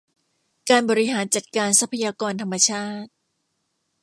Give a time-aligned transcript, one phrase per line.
[0.69, 3.09] การบริหารจัดการทรัพยากรธรรมชาติ